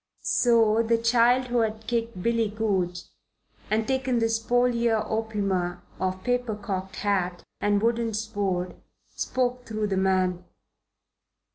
So 0.23 0.81
the 0.81 0.97
child 0.97 1.49
who 1.49 1.59
had 1.59 1.85
kicked 1.85 2.23
Billy 2.23 2.49
Goodge 2.49 3.03
and 3.69 3.87
taken 3.87 4.17
the 4.17 4.29
spolia 4.29 4.99
opima 5.07 5.81
of 5.99 6.23
paper 6.23 6.55
cocked 6.55 6.95
hat 6.95 7.43
and 7.59 7.83
wooden 7.83 8.15
sword 8.15 8.77
spoke 9.11 9.67
through 9.67 9.85
the 9.85 9.97
man. 9.97 10.43